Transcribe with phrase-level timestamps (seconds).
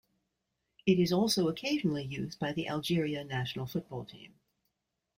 [0.87, 4.33] It is also occasionally used by the Algeria national football team.